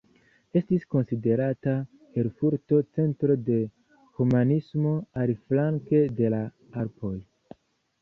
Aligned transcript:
Estis 0.59 0.85
konsiderata 0.95 1.73
Erfurto 2.21 2.81
centro 2.99 3.37
de 3.51 3.61
humanismo 4.19 4.97
aliflanke 5.27 6.05
de 6.23 6.37
la 6.37 6.45
Alpoj. 6.85 7.17